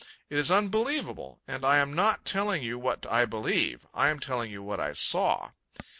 [0.31, 4.49] It is unbelievable, and I am not telling you what I believe; I am telling
[4.49, 5.51] you what I saw.